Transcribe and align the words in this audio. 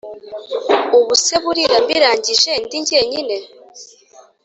Ubuse 0.97 1.35
burira 1.43 1.75
mbirangije 1.83 2.51
ndi 2.63 2.77
ngenyine 2.83 3.37